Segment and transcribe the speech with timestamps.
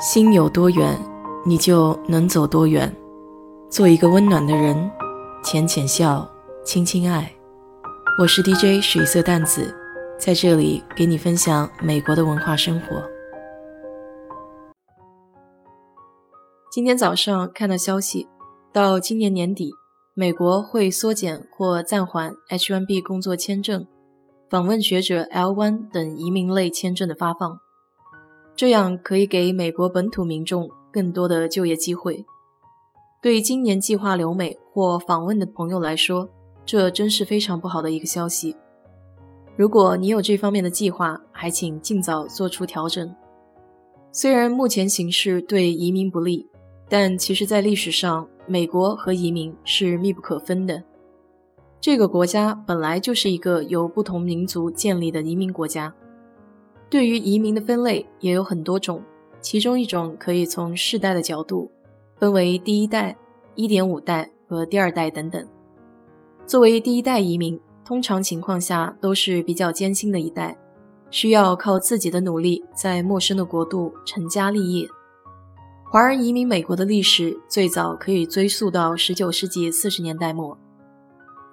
[0.00, 0.96] 心有多远，
[1.44, 2.94] 你就能走多远。
[3.68, 4.88] 做一个温暖的人，
[5.42, 6.24] 浅浅笑，
[6.64, 7.28] 轻轻爱。
[8.20, 9.74] 我是 DJ 水色淡子，
[10.16, 13.02] 在这里给你分享美国的文化生活。
[16.70, 18.28] 今天早上看到消息，
[18.72, 19.72] 到今年年底，
[20.14, 23.84] 美国会缩减或暂缓 H-1B 工作签证、
[24.48, 27.58] 访问学者 L-1 等移民类签证的发放。
[28.58, 32.26] 这样可以给美国本土民众更多的就业机会。
[33.22, 36.28] 对今年计划留美或访问的朋友来说，
[36.66, 38.56] 这真是非常不好的一个消息。
[39.56, 43.14] 如果你有这方面的计划，还请尽早做出调整。
[44.10, 46.44] 虽然目前形势对移民不利，
[46.88, 50.82] 但其实，在历史上，美国和移民是密不可分的。
[51.80, 55.94] 这个国家本来就是一个由不同民族建立的移民国家。
[56.90, 59.02] 对于移民的分类也有很多种，
[59.40, 61.70] 其中一种可以从世代的角度
[62.16, 63.16] 分为第一代、
[63.54, 65.46] 一点五代和第二代等等。
[66.46, 70.56] 作为第一代移民，通常情况下都是比较艰辛的一代，
[71.10, 74.88] 需要靠自己的努力在陌生的国度成家立业。
[75.90, 80.56] 华人移民美国的历史最早可以追溯到19世纪40年代末，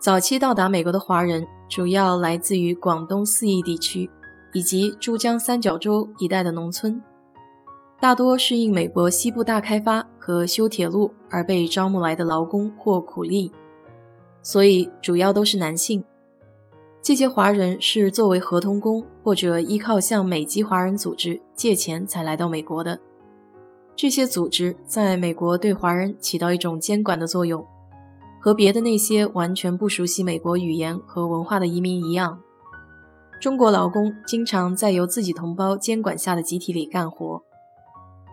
[0.00, 4.08] 早期到达美国的华人主要来自于广东四邑地区。
[4.54, 7.02] 以及珠江三角洲一带的农村，
[8.00, 13.52] 大多是应美国西部大开发和修铁路而被招募来的劳工或苦力，
[14.42, 16.02] 所以主要都是男性。
[17.02, 22.98] 这些华人是作为合同工或者依靠向美籍华人组织借钱才来到美国的。
[23.94, 27.66] 这些组织在美国对华人起到一种监管的作用，
[28.40, 32.40] 和别的那些完全不熟悉美国语言和文化的移民一样。
[33.44, 37.44] 中国劳工经常在由自己同胞监管下的集体里干活。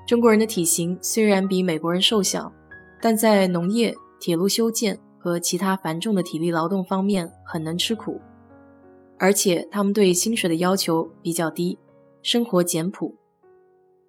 [0.08, 2.50] 中国人的体型虽然比美国人瘦小，
[3.02, 8.22] 但在农业、铁路修建和其他繁重的体力劳动方面很能吃苦，
[9.20, 11.78] 而且他们对薪水的要求比较低，
[12.22, 13.14] 生活简朴，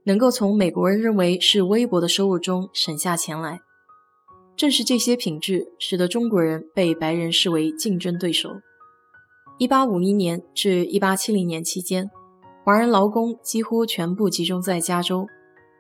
[0.05, 3.59] 能够从美国人认为是微薄的收入中省下钱来。
[4.55, 8.51] 正是这些品质，使得中国人被白人视为竞争对手。
[9.63, 12.11] 一八五一年至一八七零年期间，
[12.65, 15.25] 华人劳工几乎全部集中在加州，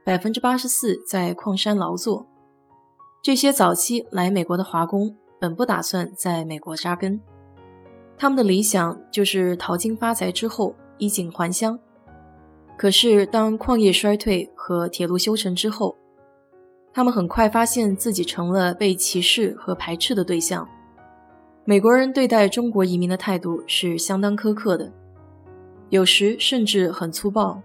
[0.04, 2.25] 百分之八十四在矿山劳作。
[3.20, 7.20] 这些早期来美国的华工本不打算在美国扎根，
[8.16, 11.76] 他们的理想就是淘金发财之后衣锦还乡。
[12.78, 15.97] 可是，当矿业衰退和铁路修成之后，
[16.94, 20.69] 他们很快发现自己成了被歧视和排斥的对象。
[21.65, 24.93] 美国人对待中国移民的态度是相当苛刻的，
[25.91, 27.62] 有时甚至很粗暴。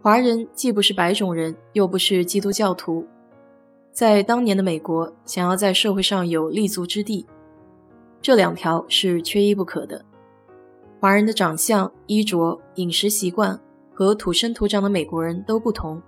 [0.00, 3.06] 华人既不是白种人，又不是基督教徒，
[3.92, 7.26] 在当年的美国，想要在社会上有立足之地，
[8.22, 10.02] 这两条是缺一不可的。
[10.98, 13.60] 华人的长相、衣着、饮食习惯
[13.92, 16.00] 和土生土长的美国人都不同，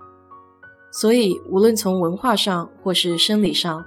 [0.90, 3.84] 所以无论从文化上或是生理上。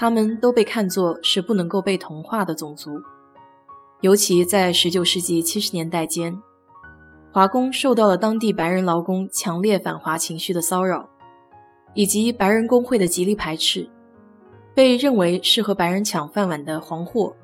[0.00, 3.02] 他们都被看作是不能够被同化的种族，
[4.00, 6.40] 尤其在19世纪70年代间，
[7.32, 11.08] 华工受到了当地白人劳工强烈反华情绪的骚扰，
[11.94, 13.90] 以及白人工会的极力排斥，
[14.72, 17.34] 被认为是和白人抢饭碗的黄祸。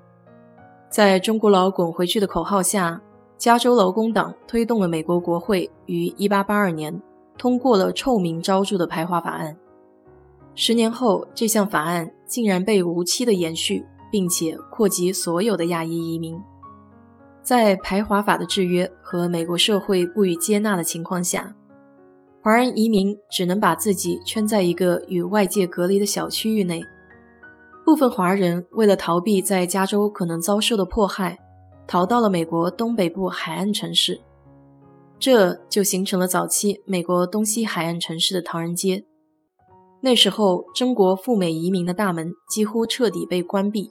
[0.88, 3.02] 在中国佬滚回去的口号下，
[3.36, 7.02] 加州劳工党推动了美国国会于1882年
[7.36, 9.56] 通过了臭名昭著的排华法案。
[10.56, 16.40] 十年后，这项法案竟然被无期的延续，并且扩及所有的亚裔移民。
[17.42, 21.54] 在排华法的制约和美国社会不予接纳的情况下，
[22.40, 26.80] 华人移民只能把自己圈在一个与外界隔离的小区域内。
[27.84, 31.38] 部分华人为了逃避在加州可能遭受的迫害，
[31.86, 34.20] 逃到了美国东北部海岸城市，
[35.18, 39.04] 这就形成了早期美国东西海岸城市的唐人街。
[40.04, 43.90] 那时候，中国赴美移民的大门几乎彻底被关闭，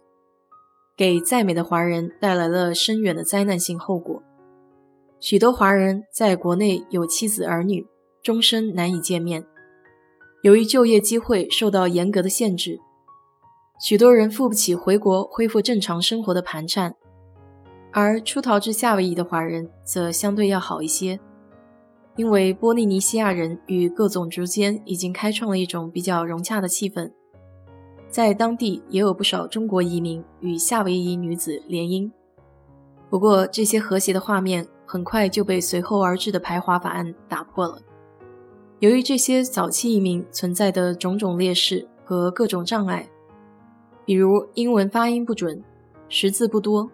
[0.95, 4.21] 给在美的华人带来了深远的灾难性后果。
[5.19, 7.87] 许多华人在国内有妻子儿女，
[8.21, 9.43] 终身难以见面。
[10.43, 12.79] 由于就业机会受到严格的限制，
[13.83, 16.93] 许多人付不起回国恢复正常生活的盘缠。
[17.91, 21.19] 而出逃至夏威夷的华人则相对要好一些。
[22.15, 27.11] 因为波利尼西亚人与各种族间已经开创了一种比较融洽的气氛，
[28.07, 32.11] 在当地也有不少中国移民与夏威夷女子联姻。
[33.09, 37.79] 不过，这些和谐的画面很快就被随后而至的排华法案打破了。
[38.79, 43.09] 由于这些早期移民存在的种种劣势和各种障碍，
[44.05, 45.63] 比如英文发音不准、
[46.09, 46.91] 识字不多、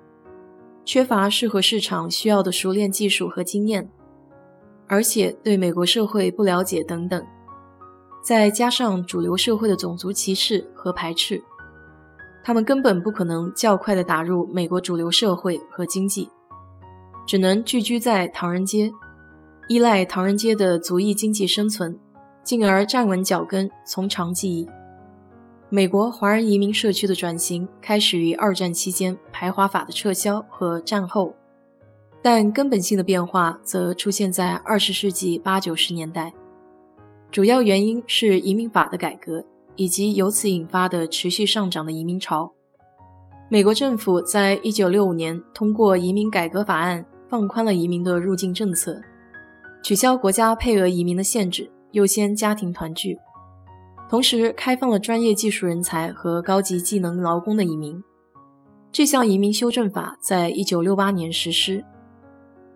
[0.86, 3.90] 缺乏适合市场需要的熟练技术和经验，
[4.90, 7.26] 而且对美国社会不了解等等，
[8.24, 11.42] 再加上主流社会的种族歧视和排斥，
[12.44, 16.30] 他们根本不可能较快地打入美国主流社会和经济，
[17.28, 18.92] 只能聚居在唐人街。
[19.68, 21.96] 依赖唐人街的族裔经济生存，
[22.44, 24.68] 进而站稳脚跟，从长计议。
[25.70, 31.36] 美国华人移民社区的转型开始于二战期间排华法的撤销和战后，
[32.22, 36.34] 但根本性的变化则出现在二十世纪八九十年代。
[37.32, 39.46] 主要原因是移民法的改革，
[39.76, 42.52] 以及由此引发的持续上涨的移民潮。
[43.48, 49.02] 美国政府在一九六五年通过移民改革法案，放宽了移民的入境政策。
[49.82, 53.18] 取消国家配额移民的限制，优先家庭团聚，
[54.10, 58.04] 同时开放了专业技术人才和高级技能劳工的移民。
[58.92, 61.86] 这项移民修正法在一九六八年实施。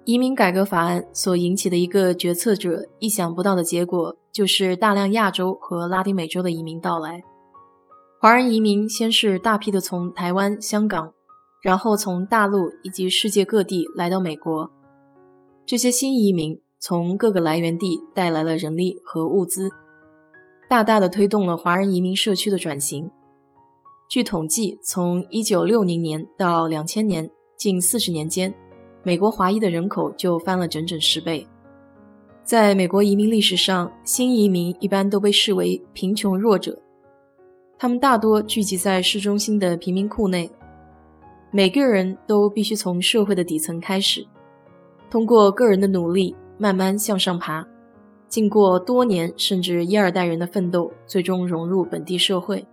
[0.05, 7.23] 移民改革法案所引起的一个决策者意想不到的结果，就是大量亚洲和拉丁美洲的移民到来。
[8.19, 11.13] 华人移民先是大批的从台湾、香港，
[11.61, 14.71] 然后从大陆以及世界各地来到美国。
[15.65, 16.61] 这些新移民。
[16.85, 19.69] 从各个来源地带来了人力和物资，
[20.69, 23.09] 大大的推动了华人移民社区的转型。
[24.09, 28.53] 据统计，从1960年到2000年，近40年间，
[29.03, 31.45] 美国华裔的人口就翻了整整十倍。
[32.43, 36.77] 在美国移民历史上，新移民一般都被视为贫穷弱者，
[37.77, 40.49] 他们大多聚集在市中心的贫民窟内。
[41.51, 44.25] 每个人都必须从社会的底层开始，
[45.09, 46.35] 通过个人的努力。
[46.55, 47.67] 慢慢向上爬，
[48.27, 52.63] 经过多年甚至一二代人的奋斗，最终融入本地社会。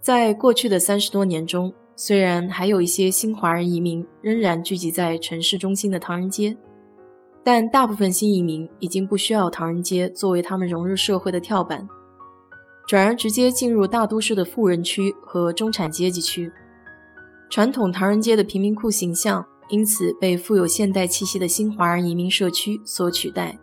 [0.00, 6.56] 在过去的三十多年中，虽然还有一些新华人移民仍然聚集在城市中心的唐人街，
[7.44, 11.86] 但大部分新移民已经不需要唐人街作为他们融入社会的跳板，
[12.88, 16.50] 转而直接进入大都市的富人区和中产阶级区。
[17.50, 19.44] 传统唐人街的贫民窟形象。
[19.68, 23.56] 因此，被富有现代气息的新华人移民社区所取代。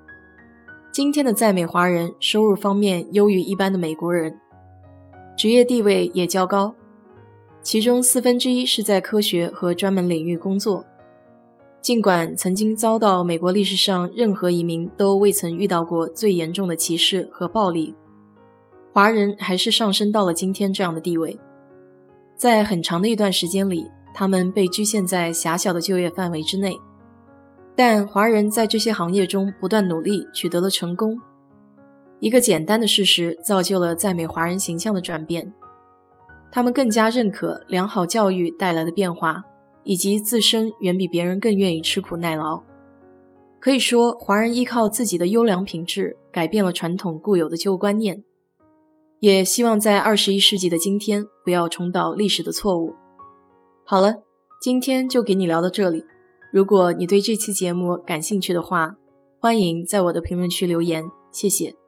[0.89, 4.39] 今天的在美华人收入方面优于一般的美国人，
[5.35, 6.73] 职业地位也较高，
[7.67, 10.85] 其中四分之一是在科学和专门领域工作。
[11.81, 17.93] 尽管曾经遭到美国历史上任何移民都未曾遇到过最严重的歧视和暴力，
[18.93, 21.37] 华人还是上升到了今天这样的地位。
[22.37, 23.85] 在很长的一段时间里。
[24.13, 26.75] 他们被局限在狭小的就业范围之内，
[27.75, 31.19] 但华人在这些行业中不断努力，取得了成功。
[32.19, 35.53] 一个简单的事实造就了在美华人形象的转变：
[36.51, 39.43] 他们更加认可良好教育带来的变化，
[39.83, 42.61] 以及自身远比别人更愿意吃苦耐劳。
[43.59, 48.23] 可以说，华人依靠自己的优良品质，改变了传统固有的旧观念。
[49.19, 52.93] 也希望在二十一世纪的今天，不要重蹈历史的错误。
[53.83, 54.21] 好了，
[54.61, 56.05] 今天就给你聊到这里。
[56.53, 58.95] 如果你对这期节目感兴趣的话，
[59.39, 61.86] 欢迎在我的评论区留言，谢谢。